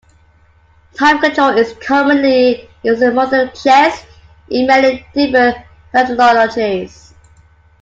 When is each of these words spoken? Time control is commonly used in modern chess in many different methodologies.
Time 0.95 1.19
control 1.19 1.55
is 1.55 1.73
commonly 1.79 2.67
used 2.81 3.03
in 3.03 3.13
modern 3.13 3.51
chess 3.53 4.03
in 4.49 4.65
many 4.65 5.05
different 5.13 5.57
methodologies. 5.93 7.13